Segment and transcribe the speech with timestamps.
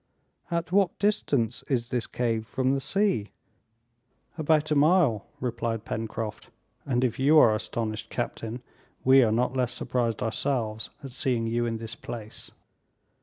[0.49, 3.29] "At what distance is this cave from the sea?"
[4.35, 6.49] "About a mile," replied Pencroft;
[6.87, 8.63] "and if you are astonished, captain,
[9.05, 12.49] we are not less surprised ourselves at seeing you in this place!"